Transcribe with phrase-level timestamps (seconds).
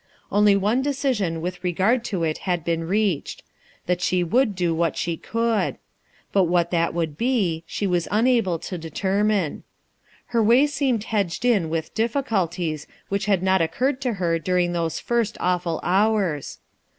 [0.31, 3.43] Only one decision with regard to it had been reached:
[3.85, 5.77] that she would do what she could;
[6.33, 9.61] but what that would be, she was unable to determine*
[10.33, 14.99] Her way seemed hedged in with difficulties which had not occurred to her during those
[14.99, 15.79] first 250 RUTH ERSKIXE'S SON awful
[16.17, 16.57] hours.